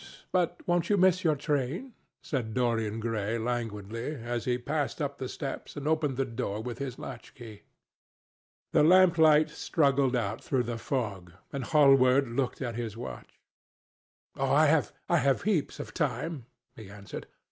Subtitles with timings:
[0.31, 1.93] But won't you miss your train?"
[2.23, 6.79] said Dorian Gray languidly as he passed up the steps and opened the door with
[6.79, 7.61] his latch key.
[8.71, 13.39] The lamplight struggled out through the fog, and Hallward looked at his watch.
[14.35, 17.27] "I have heaps of time," he answered.